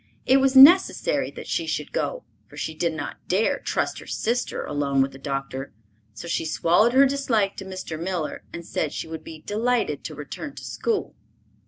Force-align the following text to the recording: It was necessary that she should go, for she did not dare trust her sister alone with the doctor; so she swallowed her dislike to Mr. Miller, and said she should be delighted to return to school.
It 0.25 0.37
was 0.37 0.55
necessary 0.55 1.29
that 1.29 1.45
she 1.45 1.67
should 1.67 1.91
go, 1.91 2.23
for 2.47 2.57
she 2.57 2.73
did 2.73 2.91
not 2.93 3.17
dare 3.27 3.59
trust 3.59 3.99
her 3.99 4.07
sister 4.07 4.65
alone 4.65 4.99
with 4.99 5.11
the 5.11 5.19
doctor; 5.19 5.73
so 6.15 6.27
she 6.27 6.43
swallowed 6.43 6.93
her 6.93 7.05
dislike 7.05 7.55
to 7.57 7.65
Mr. 7.65 8.01
Miller, 8.01 8.41
and 8.51 8.65
said 8.65 8.93
she 8.93 9.07
should 9.07 9.23
be 9.23 9.43
delighted 9.45 10.03
to 10.05 10.15
return 10.15 10.55
to 10.55 10.63
school. 10.65 11.13